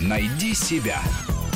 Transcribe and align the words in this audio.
Найди 0.00 0.54
себя. 0.54 0.98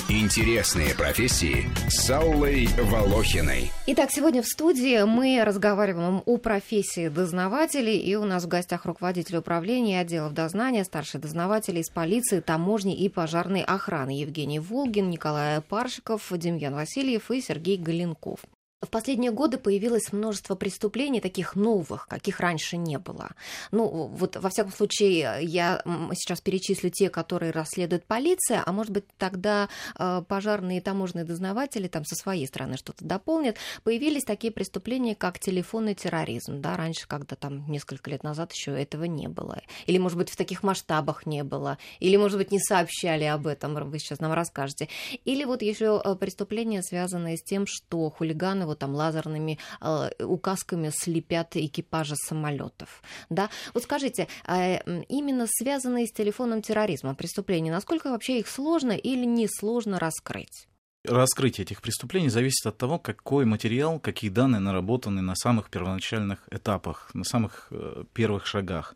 Интересные 0.08 0.94
профессии 0.94 1.64
с 1.88 2.10
Аллой 2.10 2.68
Волохиной. 2.76 3.72
Итак, 3.86 4.10
сегодня 4.12 4.42
в 4.42 4.46
студии 4.46 5.02
мы 5.04 5.42
разговариваем 5.42 6.22
о 6.26 6.36
профессии 6.36 7.08
дознавателей, 7.08 7.96
и 7.98 8.14
у 8.16 8.24
нас 8.24 8.44
в 8.44 8.48
гостях 8.48 8.84
руководитель 8.84 9.38
управления 9.38 10.00
отделов 10.00 10.34
дознания, 10.34 10.84
старший 10.84 11.20
дознаватель 11.20 11.78
из 11.78 11.88
полиции, 11.88 12.40
таможни 12.40 12.94
и 12.94 13.08
пожарной 13.08 13.62
охраны 13.62 14.10
Евгений 14.10 14.58
Волгин, 14.58 15.08
Николай 15.08 15.62
Паршиков, 15.62 16.30
Демьян 16.30 16.74
Васильев 16.74 17.30
и 17.30 17.40
Сергей 17.40 17.78
Галенков. 17.78 18.40
В 18.84 18.90
последние 18.90 19.30
годы 19.30 19.58
появилось 19.58 20.12
множество 20.12 20.54
преступлений, 20.54 21.20
таких 21.20 21.56
новых, 21.56 22.06
каких 22.06 22.40
раньше 22.40 22.76
не 22.76 22.98
было. 22.98 23.30
Ну, 23.70 24.06
вот, 24.06 24.36
во 24.36 24.48
всяком 24.48 24.72
случае, 24.72 25.38
я 25.42 25.82
сейчас 26.14 26.40
перечислю 26.40 26.90
те, 26.90 27.10
которые 27.10 27.52
расследует 27.52 28.04
полиция, 28.04 28.62
а 28.64 28.72
может 28.72 28.92
быть, 28.92 29.04
тогда 29.18 29.68
э, 29.98 30.22
пожарные 30.26 30.78
и 30.78 30.80
таможенные 30.80 31.24
дознаватели 31.24 31.88
там 31.88 32.04
со 32.04 32.14
своей 32.14 32.46
стороны 32.46 32.76
что-то 32.76 33.04
дополнят. 33.04 33.56
Появились 33.82 34.24
такие 34.24 34.52
преступления, 34.52 35.14
как 35.14 35.38
телефонный 35.38 35.94
терроризм. 35.94 36.60
Да, 36.60 36.76
раньше, 36.76 37.06
когда 37.08 37.36
там 37.36 37.70
несколько 37.70 38.10
лет 38.10 38.22
назад 38.22 38.52
еще 38.52 38.70
этого 38.80 39.04
не 39.04 39.28
было. 39.28 39.60
Или, 39.86 39.98
может 39.98 40.18
быть, 40.18 40.30
в 40.30 40.36
таких 40.36 40.62
масштабах 40.62 41.26
не 41.26 41.42
было. 41.44 41.78
Или, 42.00 42.16
может 42.16 42.38
быть, 42.38 42.50
не 42.50 42.58
сообщали 42.58 43.24
об 43.24 43.46
этом, 43.46 43.74
вы 43.74 43.98
сейчас 43.98 44.20
нам 44.20 44.32
расскажете. 44.32 44.88
Или 45.24 45.44
вот 45.44 45.62
еще 45.62 46.00
э, 46.04 46.14
преступления, 46.16 46.82
связанные 46.82 47.36
с 47.36 47.42
тем, 47.42 47.66
что 47.66 48.10
хулиганы 48.10 48.66
там 48.74 48.94
лазерными 48.94 49.58
э, 49.80 50.10
указками 50.24 50.90
слепят 50.92 51.56
экипажи 51.56 52.16
самолетов. 52.16 53.02
Да? 53.30 53.50
Вот 53.72 53.82
скажите, 53.82 54.28
э, 54.46 55.02
именно 55.08 55.46
связанные 55.48 56.06
с 56.06 56.12
телефонным 56.12 56.62
терроризмом 56.62 57.16
преступления, 57.16 57.70
насколько 57.70 58.10
вообще 58.10 58.40
их 58.40 58.48
сложно 58.48 58.92
или 58.92 59.24
несложно 59.24 59.98
раскрыть? 59.98 60.68
Раскрытие 61.06 61.66
этих 61.66 61.82
преступлений 61.82 62.30
зависит 62.30 62.66
от 62.66 62.78
того, 62.78 62.98
какой 62.98 63.44
материал, 63.44 63.98
какие 63.98 64.30
данные 64.30 64.60
наработаны 64.60 65.20
на 65.20 65.34
самых 65.34 65.68
первоначальных 65.68 66.38
этапах, 66.50 67.10
на 67.12 67.24
самых 67.24 67.66
э, 67.70 68.04
первых 68.14 68.46
шагах. 68.46 68.94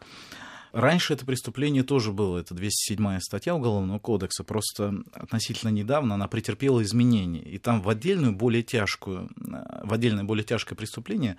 Раньше 0.72 1.14
это 1.14 1.24
преступление 1.24 1.82
тоже 1.82 2.12
было, 2.12 2.38
это 2.38 2.54
207 2.54 3.20
статья 3.20 3.54
Уголовного 3.54 3.98
кодекса, 3.98 4.44
просто 4.44 4.94
относительно 5.12 5.70
недавно 5.70 6.14
она 6.14 6.28
претерпела 6.28 6.82
изменения. 6.82 7.42
И 7.42 7.58
там 7.58 7.80
в 7.80 7.88
отдельную, 7.88 8.34
более 8.34 8.62
тяжкую, 8.62 9.30
в 9.36 9.92
отдельное 9.92 10.24
более 10.24 10.44
тяжкое 10.44 10.76
преступление 10.76 11.36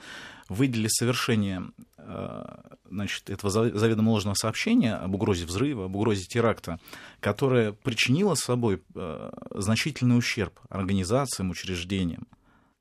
выделили 0.47 0.87
совершение 0.87 1.71
э, 1.97 2.43
значит, 2.89 3.29
этого 3.29 3.51
заведомо 3.51 4.09
ложного 4.09 4.33
сообщения 4.33 4.95
об 4.95 5.13
угрозе 5.13 5.45
взрыва, 5.45 5.85
об 5.85 5.95
угрозе 5.95 6.25
теракта, 6.25 6.79
которое 7.19 7.71
причинило 7.71 8.33
собой 8.33 8.81
э, 8.95 9.31
значительный 9.51 10.17
ущерб 10.17 10.59
организациям, 10.69 11.51
учреждениям. 11.51 12.27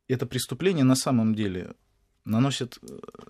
Это 0.09 0.25
преступление 0.25 0.85
на 0.85 0.97
самом 0.97 1.35
деле 1.35 1.75
наносит 2.25 2.79
э, 2.81 2.87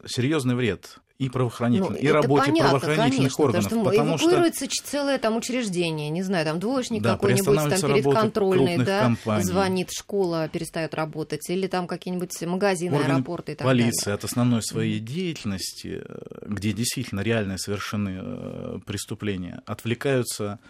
серьезный 0.06 0.54
вред 0.54 1.00
и 1.18 1.28
правоохранительным, 1.28 1.94
ну, 1.94 1.98
и 1.98 2.06
работе 2.08 2.46
понятно, 2.46 2.78
правоохранительных 2.78 3.34
конечно, 3.34 3.44
органов. 3.44 3.64
Потому 3.64 3.82
что, 3.82 3.90
потому 3.90 4.10
эвакуируется 4.10 4.70
что... 4.70 4.84
целое 4.84 5.18
там 5.18 5.36
учреждение, 5.36 6.10
не 6.10 6.22
знаю, 6.22 6.44
там 6.44 6.60
двоечник 6.60 7.02
да, 7.02 7.14
какой-нибудь 7.14 7.80
там 7.80 7.92
перед 7.92 8.04
контрольной, 8.04 8.78
да, 8.78 9.00
компаний. 9.00 9.44
звонит, 9.44 9.90
школа 9.90 10.48
перестает 10.48 10.94
работать, 10.94 11.50
или 11.50 11.66
там 11.66 11.88
какие-нибудь 11.88 12.40
магазины, 12.42 12.96
Органы 12.96 13.14
аэропорты 13.14 13.52
и 13.52 13.54
так 13.56 13.66
полиции 13.66 14.04
далее. 14.04 14.14
от 14.14 14.24
основной 14.24 14.62
своей 14.62 15.00
деятельности, 15.00 16.04
где 16.46 16.72
действительно 16.72 17.20
реально 17.20 17.58
совершены 17.58 18.20
э, 18.22 18.78
преступления, 18.86 19.60
отвлекаются 19.66 20.60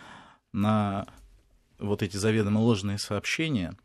на 0.55 1.07
вот 1.79 2.03
эти 2.03 2.17
заведомо 2.17 2.59
ложные 2.59 2.99
сообщения– 2.99 3.75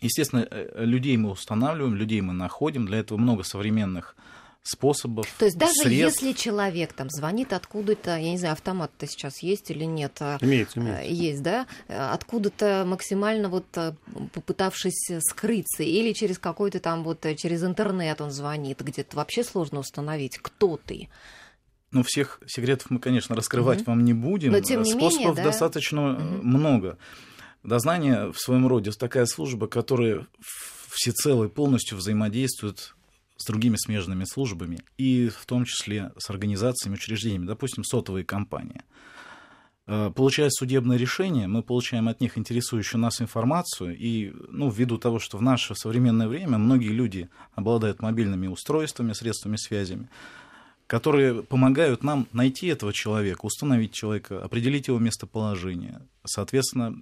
Естественно, 0.00 0.46
э, 0.48 0.84
людей 0.84 1.16
мы 1.16 1.30
устанавливаем, 1.30 1.94
людей 1.94 2.20
мы 2.20 2.32
находим. 2.32 2.86
Для 2.86 2.98
этого 2.98 3.18
много 3.18 3.42
современных 3.42 4.16
способов. 4.62 5.26
То 5.38 5.46
есть 5.46 5.56
даже 5.56 5.72
средств. 5.72 6.22
если 6.22 6.38
человек 6.38 6.92
там 6.92 7.08
звонит 7.10 7.52
откуда-то, 7.52 8.16
я 8.16 8.30
не 8.30 8.38
знаю, 8.38 8.52
автомат-то 8.52 9.06
сейчас 9.06 9.42
есть 9.42 9.70
или 9.70 9.84
нет? 9.84 10.16
А, 10.20 10.38
имеется, 10.40 10.80
имеется. 10.80 11.10
Есть, 11.10 11.42
да? 11.42 11.66
Откуда-то 11.88 12.84
максимально 12.86 13.48
вот 13.48 13.64
э, 13.76 13.94
попытавшись 14.34 15.10
скрыться, 15.20 15.82
или 15.82 16.12
через 16.12 16.38
какой-то 16.38 16.80
там 16.80 17.02
вот, 17.02 17.24
э, 17.24 17.34
через 17.34 17.64
интернет 17.64 18.20
он 18.20 18.30
звонит, 18.30 18.80
где-то 18.80 19.16
вообще 19.16 19.42
сложно 19.42 19.80
установить, 19.80 20.38
кто 20.38 20.76
ты. 20.76 21.08
Ну, 21.90 22.02
всех 22.02 22.40
секретов 22.46 22.90
мы, 22.90 22.98
конечно, 22.98 23.34
раскрывать 23.34 23.80
угу. 23.82 23.92
вам 23.92 24.04
не 24.04 24.12
будем. 24.12 24.52
Но, 24.52 24.60
тем 24.60 24.82
не 24.82 24.90
Способов 24.90 25.18
менее, 25.18 25.34
да? 25.34 25.44
достаточно 25.44 26.12
угу. 26.12 26.46
много. 26.46 26.98
Дознание 27.62 28.30
в 28.32 28.38
своем 28.38 28.66
роде 28.66 28.90
такая 28.92 29.26
служба, 29.26 29.66
которая 29.66 30.26
всецело 30.90 31.44
и 31.44 31.48
полностью 31.48 31.96
взаимодействует 31.96 32.94
с 33.38 33.46
другими 33.46 33.76
смежными 33.76 34.24
службами, 34.24 34.80
и 34.98 35.28
в 35.28 35.46
том 35.46 35.64
числе 35.64 36.12
с 36.18 36.28
организациями, 36.28 36.96
учреждениями, 36.96 37.46
допустим, 37.46 37.84
сотовые 37.84 38.24
компании. 38.24 38.82
Э, 39.86 40.10
получая 40.14 40.50
судебное 40.50 40.98
решение, 40.98 41.46
мы 41.46 41.62
получаем 41.62 42.08
от 42.08 42.20
них 42.20 42.36
интересующую 42.36 43.00
нас 43.00 43.22
информацию, 43.22 43.96
и 43.96 44.32
ну, 44.50 44.68
ввиду 44.70 44.98
того, 44.98 45.18
что 45.20 45.38
в 45.38 45.42
наше 45.42 45.74
современное 45.74 46.28
время 46.28 46.58
многие 46.58 46.90
люди 46.90 47.30
обладают 47.54 48.02
мобильными 48.02 48.48
устройствами, 48.48 49.12
средствами 49.12 49.56
связи, 49.56 50.08
которые 50.88 51.42
помогают 51.42 52.02
нам 52.02 52.26
найти 52.32 52.66
этого 52.66 52.92
человека, 52.92 53.46
установить 53.46 53.92
человека, 53.92 54.42
определить 54.42 54.88
его 54.88 54.98
местоположение, 54.98 56.02
соответственно, 56.24 57.00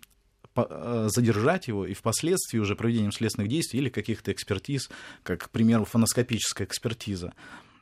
задержать 1.07 1.69
его 1.69 1.87
и 1.87 1.95
впоследствии 1.95 2.59
уже 2.59 2.77
проведением 2.77 3.13
следственных 3.13 3.49
действий 3.49 3.81
или 3.81 3.89
каких-то 3.89 4.33
экспертиз, 4.33 4.91
как, 5.23 5.45
к 5.45 5.51
примеру, 5.51 5.85
фоносկопическая 5.85 6.67
экспертиза, 6.67 7.33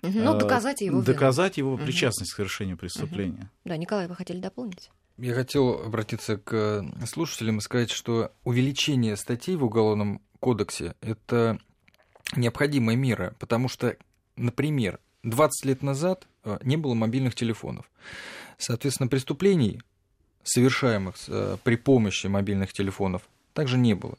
ну, 0.02 0.38
доказать 0.38 0.80
его 0.80 1.02
Доказать 1.02 1.56
его 1.56 1.76
причастность 1.76 2.32
к 2.32 2.36
совершению 2.36 2.76
преступления. 2.76 3.50
Да, 3.64 3.76
Николай, 3.76 4.06
вы 4.06 4.14
хотели 4.14 4.38
дополнить? 4.38 4.90
Я 5.16 5.34
хотел 5.34 5.80
обратиться 5.84 6.36
к 6.36 6.84
слушателям 7.06 7.58
и 7.58 7.60
сказать, 7.60 7.90
что 7.90 8.32
увеличение 8.42 9.16
статей 9.16 9.56
в 9.56 9.64
Уголовном 9.64 10.20
кодексе– 10.40 10.94
это 11.00 11.58
необходимая 12.36 12.96
мера, 12.96 13.34
потому 13.38 13.68
что, 13.68 13.96
например, 14.36 14.98
20 15.22 15.64
лет 15.66 15.82
назад 15.82 16.26
э, 16.44 16.58
не 16.62 16.76
было 16.76 16.94
мобильных 16.94 17.34
телефонов. 17.34 17.90
Соответственно, 18.58 19.08
преступлений 19.08 19.80
совершаемых 20.44 21.16
э, 21.28 21.56
при 21.62 21.76
помощи 21.76 22.26
мобильных 22.26 22.72
телефонов, 22.72 23.22
также 23.52 23.78
не 23.78 23.94
было. 23.94 24.16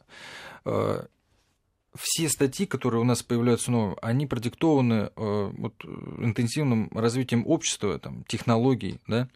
Э, 0.64 1.04
все 1.96 2.28
статьи, 2.28 2.66
которые 2.66 3.00
у 3.00 3.04
нас 3.04 3.22
появляются 3.22 3.70
новые, 3.70 3.96
они 4.02 4.26
продиктованы 4.26 5.10
э, 5.16 5.50
вот, 5.56 5.82
интенсивным 6.18 6.90
развитием 6.92 7.46
общества, 7.46 7.98
там, 7.98 8.24
технологий. 8.24 9.00
Да? 9.06 9.28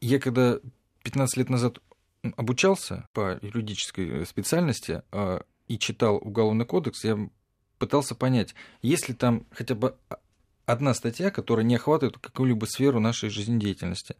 Я 0.00 0.20
когда 0.20 0.60
15 1.02 1.36
лет 1.38 1.48
назад 1.48 1.80
обучался 2.36 3.08
по 3.12 3.38
юридической 3.42 4.24
специальности 4.26 5.02
и 5.66 5.78
читал 5.78 6.16
Уголовный 6.18 6.66
кодекс, 6.66 7.02
я 7.02 7.18
пытался 7.78 8.14
понять, 8.14 8.54
есть 8.82 9.08
ли 9.08 9.14
там 9.14 9.46
хотя 9.50 9.74
бы 9.74 9.96
одна 10.70 10.94
статья, 10.94 11.30
которая 11.30 11.64
не 11.64 11.76
охватывает 11.76 12.18
какую-либо 12.18 12.64
сферу 12.66 13.00
нашей 13.00 13.30
жизнедеятельности. 13.30 14.16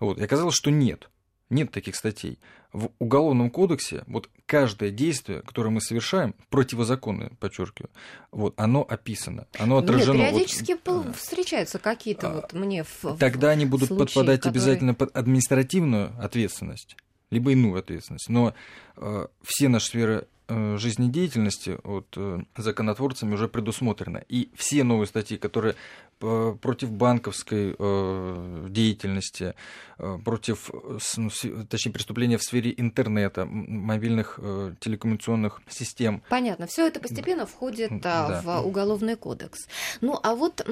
Вот. 0.00 0.18
И 0.18 0.24
оказалось, 0.24 0.54
что 0.54 0.70
нет. 0.70 1.08
Нет 1.48 1.70
таких 1.70 1.94
статей. 1.94 2.40
В 2.72 2.90
Уголовном 2.98 3.50
кодексе 3.50 4.02
вот 4.08 4.28
каждое 4.46 4.90
действие, 4.90 5.42
которое 5.42 5.70
мы 5.70 5.80
совершаем, 5.80 6.34
противозаконное, 6.50 7.30
подчеркиваю, 7.38 7.90
вот, 8.32 8.54
оно 8.56 8.82
описано, 8.82 9.46
оно 9.58 9.78
отражено. 9.78 10.16
Нет, 10.16 10.30
периодически 10.30 10.76
вот, 10.84 11.16
встречаются 11.16 11.78
какие-то 11.78 12.30
а, 12.30 12.34
вот 12.34 12.52
мне 12.52 12.84
в 12.84 13.16
Тогда 13.18 13.50
они 13.50 13.64
будут 13.64 13.88
случаи, 13.88 14.06
подпадать 14.06 14.40
которые... 14.40 14.60
обязательно 14.60 14.94
под 14.94 15.16
административную 15.16 16.12
ответственность, 16.20 16.96
либо 17.30 17.52
иную 17.52 17.78
ответственность. 17.78 18.28
Но 18.28 18.52
э, 18.96 19.26
все 19.44 19.68
наши 19.68 19.86
сферы 19.86 20.26
жизнедеятельности 20.48 21.78
от 21.82 22.06
э, 22.16 22.40
законотворцами 22.56 23.34
уже 23.34 23.48
предусмотрено. 23.48 24.22
И 24.28 24.50
все 24.54 24.84
новые 24.84 25.06
статьи, 25.06 25.36
которые 25.38 25.74
против 26.18 26.90
банковской 26.90 27.76
э, 27.78 28.66
деятельности, 28.70 29.54
э, 29.98 30.18
против, 30.24 30.70
ну, 31.16 31.30
точнее, 31.68 31.92
преступления 31.92 32.38
в 32.38 32.42
сфере 32.42 32.72
интернета, 32.76 33.44
мобильных 33.44 34.38
э, 34.42 34.72
телекоммуникационных 34.80 35.60
систем. 35.68 36.22
Понятно. 36.30 36.66
Все 36.66 36.86
это 36.86 37.00
постепенно 37.00 37.44
входит 37.44 38.00
да. 38.00 38.40
в 38.42 38.66
уголовный 38.66 39.16
кодекс. 39.16 39.68
Ну, 40.00 40.18
а 40.22 40.34
вот 40.34 40.66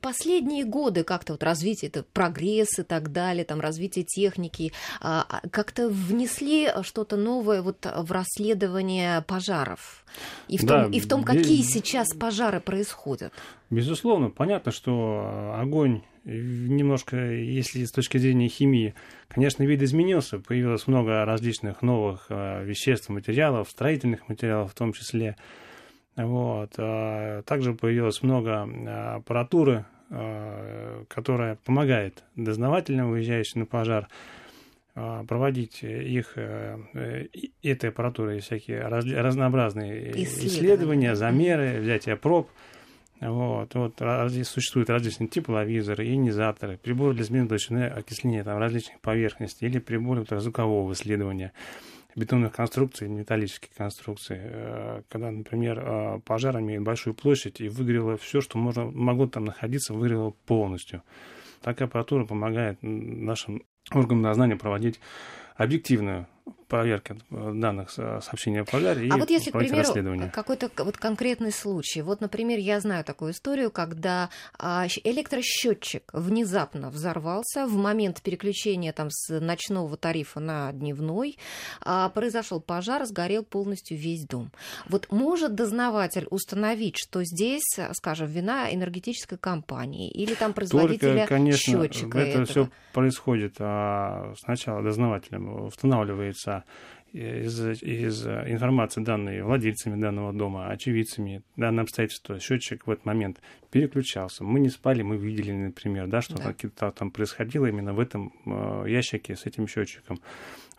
последние 0.00 0.64
годы 0.64 1.04
как-то 1.04 1.34
вот 1.34 1.44
развитие, 1.44 1.90
это 1.90 2.02
прогресс 2.02 2.78
и 2.78 2.82
так 2.82 3.12
далее, 3.12 3.44
там 3.44 3.60
развитие 3.60 4.04
техники, 4.04 4.72
а, 5.00 5.24
а, 5.28 5.48
как-то 5.48 5.88
внесли 5.88 6.70
что-то 6.82 7.16
новое 7.16 7.62
вот 7.62 7.86
в 7.86 8.10
расследование 8.10 9.17
пожаров 9.22 10.04
и 10.48 10.58
в, 10.58 10.64
Да, 10.64 10.84
том, 10.84 10.92
и 10.92 11.00
в 11.00 11.08
том, 11.08 11.20
без- 11.22 11.26
какие 11.26 11.62
сейчас 11.62 12.08
пожары 12.14 12.60
происходят. 12.60 13.32
Безусловно, 13.70 14.30
понятно, 14.30 14.72
что 14.72 15.52
э, 15.56 15.60
огонь 15.60 16.02
э, 16.24 16.30
немножко, 16.32 17.16
если 17.16 17.84
с 17.84 17.92
точки 17.92 18.18
зрения 18.18 18.48
химии, 18.48 18.94
конечно, 19.28 19.62
вид 19.64 19.82
изменился, 19.82 20.38
появилось 20.38 20.86
много 20.86 21.24
различных 21.24 21.82
новых 21.82 22.26
э, 22.30 22.64
веществ, 22.64 23.08
материалов, 23.08 23.68
строительных 23.70 24.28
материалов 24.28 24.72
в 24.72 24.74
том 24.74 24.92
числе. 24.92 25.36
Вот. 26.16 26.72
а 26.78 27.42
Также 27.42 27.74
появилось 27.74 28.22
много 28.22 28.66
э, 28.66 29.14
аппаратуры, 29.16 29.84
э, 30.10 31.04
которая 31.08 31.56
помогает 31.64 32.24
дознавателям, 32.36 33.10
выезжающим 33.10 33.60
на 33.60 33.66
пожар, 33.66 34.04
э, 34.04 34.47
проводить 35.26 35.82
их, 35.82 36.32
э, 36.36 36.78
э, 36.94 37.26
этой 37.62 37.90
аппаратурой 37.90 38.40
всякие 38.40 38.80
разли- 38.80 39.14
разнообразные 39.16 40.10
Исследования. 40.24 40.46
исследования, 40.46 41.14
замеры, 41.16 41.80
взятие 41.80 42.16
проб. 42.16 42.48
Вот, 43.20 43.74
вот 43.74 44.00
раз- 44.00 44.32
существуют 44.48 44.90
различные 44.90 45.26
тепловизоры, 45.28 46.04
ионизаторы, 46.06 46.76
приборы 46.78 47.14
для 47.14 47.24
смены 47.24 47.48
толщины 47.48 47.86
окисления 47.88 48.44
там, 48.44 48.58
различных 48.58 49.00
поверхностей 49.00 49.66
или 49.68 49.78
приборы 49.80 50.24
вот, 50.28 50.40
звукового 50.40 50.92
исследования 50.92 51.52
бетонных 52.16 52.52
конструкций, 52.52 53.08
металлических 53.08 53.70
конструкций. 53.76 54.36
Э, 54.40 55.02
Когда, 55.08 55.30
например, 55.30 55.78
э, 55.80 56.20
пожар 56.24 56.58
имеет 56.60 56.82
большую 56.82 57.14
площадь 57.14 57.60
и 57.60 57.68
выгорело 57.68 58.16
все, 58.16 58.40
что 58.40 58.56
можно, 58.58 58.84
могло 58.86 59.26
там 59.26 59.44
находиться, 59.44 59.94
выгорело 59.94 60.30
полностью. 60.46 61.02
Такая 61.62 61.88
аппаратура 61.88 62.24
помогает 62.24 62.78
нашим 62.82 63.62
органам 63.92 64.22
дознания 64.22 64.56
проводить 64.56 65.00
объективную 65.56 66.26
проверку 66.68 67.14
э, 67.30 67.52
данных 67.54 67.90
со- 67.90 68.20
сообщения 68.20 68.60
о 68.60 68.64
пожаре 68.64 69.06
и 69.06 69.10
а 69.10 69.16
вот 69.16 69.30
если, 69.30 69.50
к 69.50 69.58
примеру, 69.58 70.30
какой-то 70.32 70.70
вот 70.84 70.96
конкретный 70.96 71.52
случай. 71.52 72.02
Вот, 72.02 72.20
например, 72.20 72.58
я 72.58 72.80
знаю 72.80 73.04
такую 73.04 73.32
историю, 73.32 73.70
когда 73.70 74.28
а, 74.58 74.86
электросчетчик 75.04 76.02
внезапно 76.12 76.90
взорвался 76.90 77.66
в 77.66 77.74
момент 77.76 78.22
переключения 78.22 78.92
там 78.92 79.08
с 79.10 79.40
ночного 79.40 79.96
тарифа 79.96 80.40
на 80.40 80.72
дневной, 80.72 81.38
а, 81.80 82.08
произошел 82.10 82.60
пожар, 82.60 83.04
сгорел 83.06 83.44
полностью 83.44 83.96
весь 83.98 84.26
дом. 84.26 84.52
Вот 84.88 85.10
может 85.10 85.54
дознаватель 85.54 86.26
установить, 86.30 86.96
что 86.98 87.24
здесь, 87.24 87.78
скажем, 87.92 88.28
вина 88.28 88.72
энергетической 88.72 89.38
компании 89.38 90.10
или 90.10 90.34
там 90.34 90.52
производителя 90.52 91.20
Только, 91.20 91.26
конечно, 91.26 91.58
счетчика 91.58 92.18
это 92.18 92.42
этого? 92.42 92.46
все 92.46 92.68
происходит 92.92 93.54
а, 93.58 94.34
сначала 94.36 94.82
дознавателем, 94.82 95.66
устанавливается 95.66 96.57
из, 97.12 97.58
из 97.82 98.26
информации, 98.26 99.02
данной 99.02 99.42
владельцами 99.42 100.00
данного 100.00 100.32
дома, 100.32 100.68
очевидцами, 100.68 101.42
данное 101.56 101.84
обстоятельство, 101.84 102.38
счетчик 102.38 102.86
в 102.86 102.90
этот 102.90 103.06
момент 103.06 103.40
переключался. 103.70 104.44
Мы 104.44 104.60
не 104.60 104.68
спали, 104.68 105.02
мы 105.02 105.16
видели, 105.16 105.52
например, 105.52 106.06
да, 106.06 106.20
что 106.20 106.36
Да. 106.36 106.90
там 106.90 107.10
происходило 107.10 107.66
именно 107.66 107.94
в 107.94 108.00
этом 108.00 108.32
э, 108.44 108.90
ящике 108.90 109.36
с 109.36 109.46
этим 109.46 109.66
счетчиком. 109.66 110.20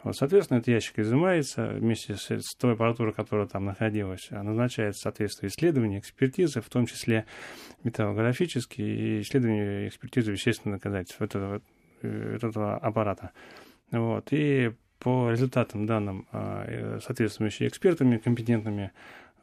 Вот, 0.03 0.15
соответственно, 0.15 0.59
этот 0.59 0.69
ящик 0.69 0.99
изымается 0.99 1.67
вместе 1.67 2.15
с, 2.15 2.29
с 2.31 2.55
той 2.55 2.73
аппаратурой, 2.73 3.13
которая 3.13 3.47
там 3.47 3.65
находилась, 3.65 4.27
а 4.31 4.43
назначается 4.43 5.01
соответствие 5.01 5.49
исследования, 5.49 5.99
экспертизы, 5.99 6.61
в 6.61 6.69
том 6.69 6.85
числе 6.85 7.25
металлографические 7.83 9.17
и 9.17 9.21
исследования 9.21 9.87
экспертизы 9.87 10.31
вещественных 10.31 10.79
доказательств 10.79 11.21
этого, 11.21 11.61
э, 12.01 12.35
этого 12.35 12.77
аппарата. 12.77 13.31
Вот. 13.91 14.29
И 14.31 14.71
по 14.99 15.31
результатам 15.31 15.85
данным 15.85 16.27
а, 16.31 16.99
соответствующими 17.01 17.67
экспертами 17.67 18.17
компетентными 18.17 18.91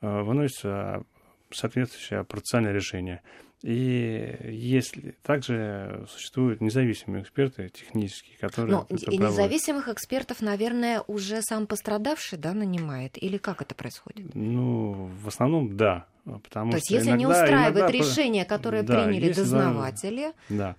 а, 0.01 0.23
выносится 0.23 1.05
соответствующее 1.51 2.25
процессуальное 2.25 2.73
решение. 2.73 3.23
И 3.63 4.37
если 4.45 5.17
также 5.23 6.05
существуют 6.09 6.61
независимые 6.61 7.23
эксперты 7.23 7.71
технические, 7.71 8.37
которые 8.39 8.77
Ну, 8.77 8.83
и 8.83 9.05
проводят. 9.05 9.31
независимых 9.31 9.89
экспертов, 9.89 10.43
наверное, 10.43 11.03
уже 11.07 11.41
сам 11.41 11.67
пострадавший, 11.67 12.39
да, 12.39 12.53
нанимает? 12.53 13.21
Или 13.21 13.39
как 13.39 13.63
это 13.63 13.75
происходит? 13.75 14.35
Ну, 14.35 15.11
в 15.23 15.29
основном, 15.29 15.77
да. 15.77 16.07
Потому 16.43 16.73
То 16.73 16.77
есть, 16.79 16.91
если 16.91 17.13
не 17.13 17.23
иногда- 17.25 17.43
устраивает 17.43 17.77
иногда- 17.77 17.93
решение, 17.93 18.45
которое 18.45 18.83
Да, 18.83 19.05
приняли 19.05 19.27
если, 19.27 19.43
да, 19.43 19.45
дознаватели, 19.45 20.33
Да. 20.49 20.77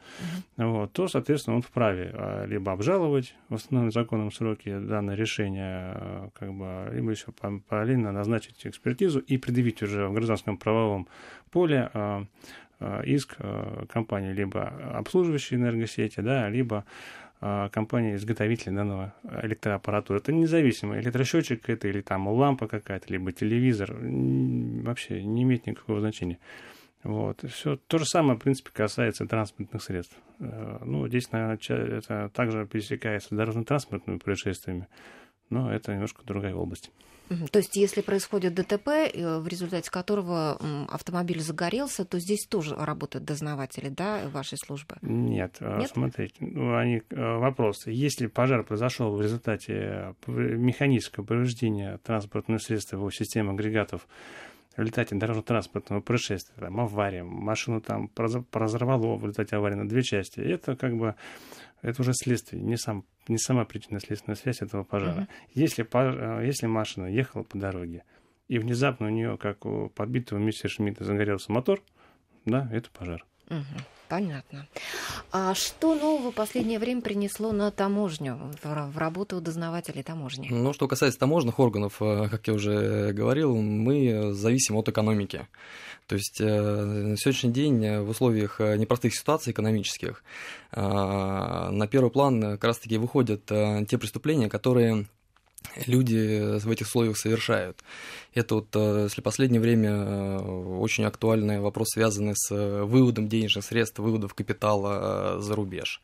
Вот, 0.57 0.91
то, 0.91 1.07
соответственно, 1.07 1.55
он 1.55 1.61
вправе 1.61 2.11
а, 2.13 2.45
либо 2.45 2.73
обжаловать 2.73 3.33
в 3.47 3.55
установленном 3.55 3.91
законном 3.93 4.31
сроке 4.31 4.79
данное 4.79 5.15
решение, 5.15 5.93
а, 5.95 6.29
как 6.37 6.53
бы, 6.53 6.89
либо 6.93 7.11
еще 7.11 7.31
пар- 7.31 7.61
параллельно 7.69 8.11
назначить 8.11 8.67
экспертизу 8.67 9.19
и 9.19 9.37
предъявить 9.37 9.81
уже 9.81 10.07
в 10.07 10.13
гражданском 10.13 10.57
правовом 10.57 11.07
поле 11.49 11.89
а, 11.93 12.25
а, 12.81 13.01
иск 13.03 13.35
а, 13.39 13.85
компании 13.87 14.33
либо 14.33 14.67
обслуживающей 14.95 15.55
энергосети, 15.55 16.19
да, 16.19 16.49
либо 16.49 16.83
а, 17.39 17.69
компании-изготовителя 17.69 18.73
данного 18.73 19.13
электроаппаратуры. 19.43 20.19
Это 20.19 20.33
независимо, 20.33 20.99
электросчетчик 20.99 21.69
это 21.69 21.87
или 21.87 22.01
там 22.01 22.27
лампа 22.27 22.67
какая-то, 22.67 23.11
либо 23.11 23.31
телевизор, 23.31 23.93
вообще 23.93 25.23
не 25.23 25.43
имеет 25.43 25.67
никакого 25.67 25.99
значения. 25.99 26.39
Вот. 27.03 27.43
Все 27.49 27.77
то 27.87 27.99
же 27.99 28.05
самое, 28.05 28.37
в 28.37 28.41
принципе, 28.41 28.71
касается 28.73 29.25
транспортных 29.27 29.83
средств. 29.83 30.17
Э, 30.39 30.79
Ну, 30.83 31.07
здесь, 31.07 31.31
наверное, 31.31 31.59
это 31.99 32.29
также 32.33 32.65
пересекается 32.65 33.29
с 33.29 33.37
дорожно-транспортными 33.37 34.17
происшествиями, 34.17 34.87
но 35.49 35.71
это 35.71 35.93
немножко 35.93 36.23
другая 36.25 36.55
область. 36.55 36.91
То 37.51 37.59
есть, 37.59 37.75
если 37.75 38.01
происходит 38.01 38.53
ДТП, 38.53 38.87
э, 38.87 39.39
в 39.39 39.47
результате 39.47 39.91
которого 39.91 40.57
автомобиль 40.89 41.41
загорелся, 41.41 42.05
то 42.05 42.19
здесь 42.19 42.45
тоже 42.47 42.75
работают 42.75 43.25
дознаватели, 43.25 43.89
да, 43.89 44.29
вашей 44.29 44.57
службы? 44.57 44.95
Нет, 45.01 45.57
э, 45.59 45.79
Нет? 45.79 45.91
смотрите, 45.91 46.33
ну, 46.39 46.77
они, 46.77 47.01
э, 47.09 47.37
вопрос. 47.37 47.85
Если 47.85 48.27
пожар 48.27 48.63
произошел 48.63 49.13
в 49.13 49.21
результате 49.21 50.15
пов- 50.25 50.55
механического 50.55 51.25
повреждения 51.25 51.99
транспортного 52.03 52.59
средства, 52.59 52.95
его 52.95 53.11
системы 53.11 53.51
агрегатов, 53.51 54.07
в 54.77 54.79
результате 54.79 55.15
дорожно-транспортного 55.15 56.01
происшествия, 56.01 56.55
там, 56.59 56.79
авария, 56.79 57.23
машину 57.23 57.81
там 57.81 58.09
разорвало 58.15 59.15
в 59.15 59.23
результате 59.23 59.55
аварии 59.55 59.75
на 59.75 59.89
две 59.89 60.03
части, 60.03 60.39
это 60.39 60.75
как 60.75 60.95
бы 60.95 61.15
это 61.81 62.01
уже 62.01 62.13
следствие, 62.13 62.61
не, 62.61 62.77
сам, 62.77 63.03
не 63.31 63.37
сама 63.37 63.65
причинно 63.65 63.99
следственная 63.99 64.35
связь 64.35 64.61
этого 64.61 64.83
пожара. 64.83 65.21
Мгм. 65.21 65.27
Если, 65.53 65.87
э, 65.91 66.45
если 66.45 66.67
машина 66.67 67.05
ехала 67.05 67.43
по 67.43 67.57
дороге, 67.57 68.03
и 68.47 68.59
внезапно 68.59 69.07
у 69.07 69.09
нее, 69.09 69.37
как 69.37 69.65
у 69.65 69.89
подбитого 69.89 70.39
мистера 70.39 70.69
Шмидта, 70.69 71.03
загорелся 71.03 71.51
мотор, 71.51 71.81
да, 72.45 72.69
это 72.71 72.89
пожар. 72.91 73.25
Мгм. 73.49 73.63
Понятно. 74.09 74.67
А 75.31 75.53
что 75.53 75.95
нового 75.95 76.31
в 76.31 76.35
последнее 76.35 76.79
время 76.79 77.01
принесло 77.01 77.51
на 77.51 77.71
таможню, 77.71 78.39
в, 78.63 78.97
работу 78.97 79.41
дознавателей 79.41 80.03
таможни? 80.03 80.47
Ну, 80.49 80.71
что 80.73 80.87
касается 80.87 81.19
таможенных 81.19 81.59
органов, 81.59 82.01
э, 82.01 82.29
как 82.29 82.47
я 82.47 82.53
уже 82.53 83.11
говорил, 83.11 83.55
мы 83.55 84.33
зависим 84.33 84.77
от 84.77 84.87
экономики. 84.87 85.47
То 86.07 86.15
есть 86.15 86.39
э, 86.39 86.45
на 86.45 87.17
сегодняшний 87.17 87.51
день 87.51 87.83
э, 87.83 88.01
в 88.01 88.09
условиях 88.09 88.59
непростых 88.59 89.13
ситуаций 89.13 89.51
экономических 89.51 90.23
на 90.71 91.87
первый 91.89 92.11
план 92.11 92.41
как 92.41 92.63
раз-таки 92.65 92.97
выходят 92.97 93.45
те 93.45 93.97
преступления, 93.97 94.49
которые 94.49 95.05
люди 95.85 96.57
в 96.59 96.69
этих 96.69 96.87
условиях 96.87 97.17
совершают. 97.17 97.83
Это 98.33 98.55
вот, 98.55 98.67
э, 98.75 99.03
если 99.03 99.21
последнее 99.21 99.61
время 99.61 99.89
э, 99.89 100.37
очень 100.79 101.05
актуальный 101.05 101.59
вопрос, 101.59 101.89
связанный 101.93 102.33
с 102.35 102.51
э, 102.51 102.83
выводом 102.83 103.27
денежных 103.27 103.65
средств, 103.65 103.99
выводом 103.99 104.29
капитала 104.29 105.37
э, 105.37 105.41
за 105.41 105.55
рубеж. 105.55 106.01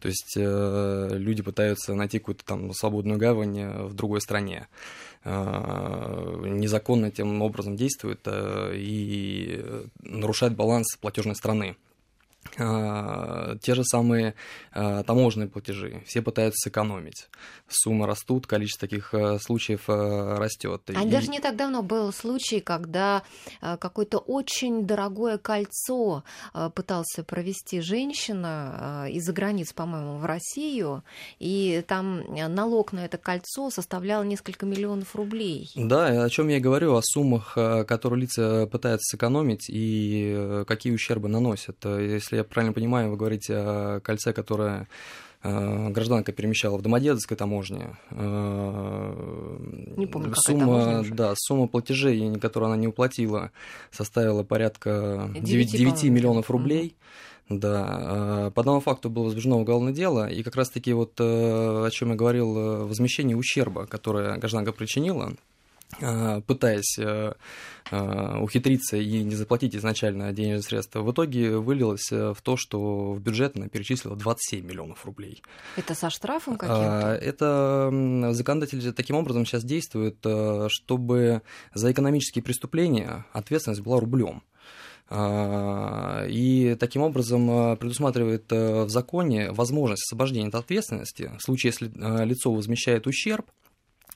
То 0.00 0.08
есть 0.08 0.34
э, 0.36 1.08
люди 1.12 1.42
пытаются 1.42 1.94
найти 1.94 2.18
какую-то 2.18 2.44
там 2.44 2.72
свободную 2.72 3.18
гавань 3.18 3.58
э, 3.58 3.84
в 3.84 3.94
другой 3.94 4.20
стране. 4.20 4.68
Э, 5.24 6.42
Незаконно 6.44 7.10
тем 7.10 7.42
образом 7.42 7.76
действуют 7.76 8.20
э, 8.26 8.74
и 8.76 9.64
нарушают 10.02 10.54
баланс 10.54 10.96
платежной 11.00 11.34
страны. 11.34 11.76
Э, 12.58 13.56
Те 13.60 13.74
же 13.74 13.84
самые 13.84 14.34
э, 14.72 15.02
таможенные 15.06 15.48
платежи. 15.48 16.02
Все 16.06 16.22
пытаются 16.22 16.68
сэкономить. 16.68 17.28
Суммы 17.68 18.06
растут, 18.06 18.46
количество 18.46 18.88
таких 18.88 19.14
э, 19.14 19.38
случаев 19.38 19.88
растет. 19.88 20.82
А 20.94 21.04
даже 21.04 21.28
не 21.28 21.40
так 21.40 21.56
давно 21.56 21.82
был 21.82 22.12
случай, 22.12 22.60
когда 22.60 23.22
какое-то 23.60 24.18
очень 24.18 24.86
дорогое 24.86 25.38
кольцо 25.38 26.24
пытался 26.74 27.22
провести 27.24 27.80
женщина 27.80 29.06
из-за 29.10 29.32
границ, 29.32 29.72
по-моему, 29.72 30.18
в 30.18 30.24
Россию, 30.24 31.04
и 31.38 31.84
там 31.86 32.22
налог 32.34 32.92
на 32.92 33.04
это 33.04 33.18
кольцо 33.18 33.70
составлял 33.70 34.24
несколько 34.24 34.66
миллионов 34.66 35.14
рублей. 35.14 35.70
Да, 35.74 36.24
о 36.24 36.30
чем 36.30 36.48
я 36.48 36.56
и 36.56 36.60
говорю, 36.60 36.94
о 36.94 37.02
суммах, 37.02 37.54
которые 37.54 38.22
лица 38.22 38.66
пытаются 38.66 39.16
сэкономить 39.16 39.66
и 39.68 40.64
какие 40.66 40.92
ущербы 40.92 41.28
наносят. 41.28 41.76
Э, 41.84 42.18
Если 42.30 42.36
я 42.36 42.44
правильно 42.44 42.72
понимаю, 42.72 43.10
вы 43.10 43.16
говорите 43.16 43.56
о 43.56 43.98
кольце, 44.04 44.32
которое 44.32 44.86
гражданка 45.42 46.30
перемещала 46.30 46.76
в 46.76 46.82
Домодедовской 46.82 47.36
таможне. 47.36 47.96
Не 48.12 50.06
помню, 50.06 50.32
сумма, 50.36 51.04
да, 51.10 51.32
сумма 51.34 51.66
платежей, 51.66 52.32
которую 52.38 52.68
она 52.68 52.76
не 52.76 52.86
уплатила, 52.86 53.50
составила 53.90 54.44
порядка 54.44 55.28
9, 55.34 55.72
9 55.72 56.04
миллионов 56.04 56.52
рублей. 56.52 56.94
Да, 57.48 58.52
по 58.54 58.62
данному 58.62 58.80
факту 58.80 59.10
было 59.10 59.24
возбуждено 59.24 59.58
уголовное 59.58 59.92
дело, 59.92 60.30
и 60.30 60.44
как 60.44 60.54
раз-таки 60.54 60.92
вот 60.92 61.20
о 61.20 61.88
чем 61.90 62.10
я 62.10 62.14
говорил, 62.14 62.86
возмещение 62.86 63.36
ущерба, 63.36 63.86
которое 63.86 64.36
гражданка 64.38 64.72
причинила, 64.72 65.32
Э, 65.32 65.49
пытаясь 65.98 66.98
э, 66.98 67.34
э, 67.90 68.38
ухитриться 68.38 68.96
и 68.96 69.22
не 69.22 69.34
заплатить 69.34 69.74
изначально 69.74 70.32
денежные 70.32 70.62
средства, 70.62 71.00
в 71.02 71.10
итоге 71.10 71.56
вылилось 71.58 72.10
в 72.10 72.36
то, 72.42 72.56
что 72.56 73.12
в 73.12 73.20
бюджет 73.20 73.56
она 73.56 73.68
перечислила 73.68 74.16
27 74.16 74.64
миллионов 74.64 75.04
рублей. 75.04 75.42
Это 75.76 75.94
со 75.94 76.10
штрафом 76.10 76.56
каким-то? 76.56 77.18
Это 77.20 77.90
законодатель 78.32 78.92
таким 78.92 79.16
образом 79.16 79.44
сейчас 79.44 79.64
действует, 79.64 80.24
чтобы 80.68 81.42
за 81.74 81.90
экономические 81.90 82.42
преступления 82.42 83.26
ответственность 83.32 83.82
была 83.82 84.00
рублем. 84.00 84.42
И 85.12 86.76
таким 86.78 87.02
образом 87.02 87.76
предусматривает 87.78 88.50
в 88.52 88.88
законе 88.88 89.50
возможность 89.50 90.04
освобождения 90.04 90.48
от 90.48 90.54
ответственности 90.54 91.32
в 91.36 91.42
случае, 91.42 91.70
если 91.70 92.24
лицо 92.24 92.52
возмещает 92.52 93.08
ущерб, 93.08 93.50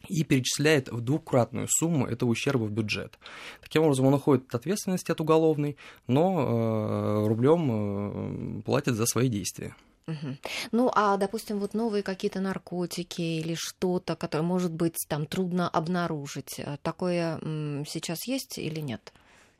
и 0.08 0.24
перечисляет 0.24 0.88
в 0.90 1.00
двукратную 1.00 1.68
сумму 1.70 2.06
этого 2.06 2.30
ущерба 2.30 2.64
в 2.64 2.70
бюджет. 2.70 3.18
Таким 3.60 3.82
образом, 3.82 4.06
он 4.06 4.14
уходит 4.14 4.46
от 4.48 4.54
ответственности 4.56 5.12
от 5.12 5.20
уголовной, 5.20 5.76
но 6.06 7.22
э, 7.24 7.26
рублем 7.26 8.58
э, 8.58 8.62
платит 8.62 8.94
за 8.94 9.06
свои 9.06 9.28
действия. 9.28 9.74
Угу. 10.06 10.36
Ну, 10.72 10.90
а, 10.94 11.16
допустим, 11.16 11.58
вот 11.58 11.72
новые 11.72 12.02
какие-то 12.02 12.40
наркотики 12.40 13.22
или 13.22 13.54
что-то, 13.54 14.16
которое, 14.16 14.42
может 14.42 14.72
быть, 14.72 14.96
там 15.08 15.26
трудно 15.26 15.68
обнаружить, 15.68 16.58
э, 16.58 16.76
такое 16.82 17.38
сейчас 17.86 18.26
есть 18.26 18.58
или 18.58 18.80
нет? 18.80 19.12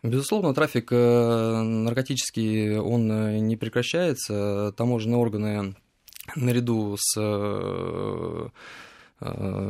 Безусловно, 0.03 0.53
трафик 0.53 0.93
э, 0.93 1.63
наркотический, 1.63 2.77
он 2.77 3.11
э, 3.11 3.39
не 3.39 3.57
прекращается. 3.57 4.75
Таможенные 4.77 5.17
органы 5.17 5.77
наряду 6.37 6.97
с 6.99 7.15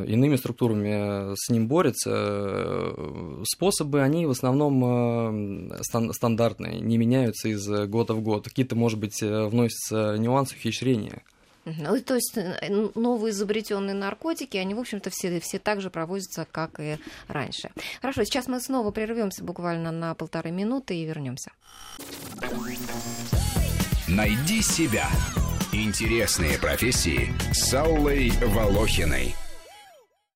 иными 0.07 0.35
структурами 0.35 1.35
с 1.35 1.49
ним 1.49 1.67
борется. 1.67 2.93
Способы, 3.43 4.01
они 4.01 4.25
в 4.25 4.31
основном 4.31 5.71
э, 5.71 5.83
стандартные, 5.83 6.79
не 6.79 6.97
меняются 6.97 7.49
из 7.49 7.67
года 7.87 8.13
в 8.13 8.21
год. 8.21 8.45
Какие-то, 8.45 8.75
может 8.75 8.99
быть, 8.99 9.21
э, 9.21 9.45
вносятся 9.45 10.15
нюансы, 10.17 10.55
ухищрения. 10.55 11.21
Ну, 11.65 11.99
то 11.99 12.15
есть 12.15 12.37
новые 12.95 13.31
изобретенные 13.31 13.95
наркотики, 13.95 14.55
они, 14.57 14.75
в 14.75 14.79
общем-то, 14.79 15.09
все, 15.09 15.39
все 15.39 15.57
так 15.57 15.81
же 15.81 15.89
проводятся, 15.89 16.47
как 16.51 16.79
и 16.79 16.97
раньше. 17.27 17.71
Хорошо, 18.01 18.23
сейчас 18.23 18.47
мы 18.47 18.59
снова 18.59 18.91
прервемся 18.91 19.43
буквально 19.43 19.91
на 19.91 20.13
полторы 20.13 20.51
минуты 20.51 20.95
и 20.95 21.05
вернемся. 21.05 21.51
Найди 24.07 24.61
себя. 24.61 25.09
Интересные 25.73 26.59
профессии 26.59 27.33
с 27.51 27.73
Аллой 27.73 28.29
Волохиной. 28.41 29.35